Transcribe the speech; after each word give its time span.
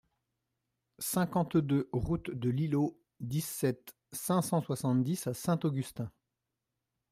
cinquante-deux 0.97 1.87
route 1.91 2.31
de 2.31 2.49
l'Ilot, 2.49 2.99
dix-sept, 3.19 3.95
cinq 4.11 4.41
cent 4.41 4.59
soixante-dix 4.63 5.27
à 5.27 5.35
Saint-Augustin 5.35 6.11